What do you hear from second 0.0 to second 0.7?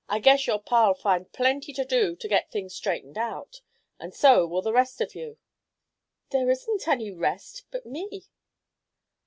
I guess your